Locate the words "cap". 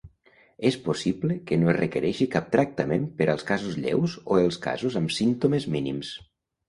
2.35-2.49